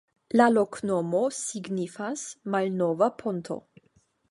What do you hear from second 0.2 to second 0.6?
La